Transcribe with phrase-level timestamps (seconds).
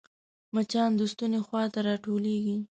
[0.53, 2.57] مچان د ستوني خوا ته راټولېږي